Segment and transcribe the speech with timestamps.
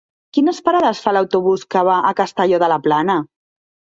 [0.35, 3.19] Quines parades fa l'autobús que va a Castelló de la Plana?